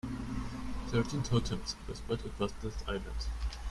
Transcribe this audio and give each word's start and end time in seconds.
Thirteen 0.87 1.21
totems 1.21 1.75
were 1.87 1.93
spread 1.93 2.25
across 2.25 2.53
this 2.53 2.83
island. 2.87 3.27